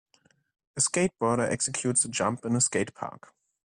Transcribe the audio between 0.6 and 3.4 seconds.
A skateboarder executes a jump in a skate park.